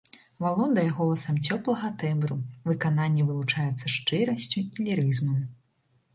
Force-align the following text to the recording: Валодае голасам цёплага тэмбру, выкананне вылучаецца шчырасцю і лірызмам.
Валодае 0.43 0.85
голасам 1.01 1.35
цёплага 1.47 1.91
тэмбру, 2.05 2.37
выкананне 2.71 3.27
вылучаецца 3.29 3.85
шчырасцю 3.99 4.67
і 4.71 4.81
лірызмам. 4.89 5.39